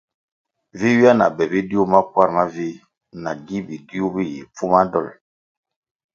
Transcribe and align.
Vi 0.79 0.87
ywia 0.93 1.11
na 1.19 1.25
be 1.35 1.43
bidiu 1.51 1.81
makwarʼ 1.91 2.31
mavih 2.37 2.75
nagi 3.23 3.57
bidiu 3.67 4.05
bi 4.13 4.23
yi 4.31 4.41
pfuma 4.53 4.81
dolʼ. 4.91 5.13